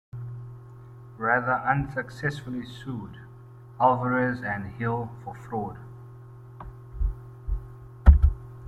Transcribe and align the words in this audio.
Wrather 1.19 1.61
unsuccessfully 1.63 2.65
sued 2.65 3.19
Alvarez 3.79 4.41
and 4.41 4.65
Hill 4.73 5.11
for 5.23 5.35
fraud. 5.35 5.77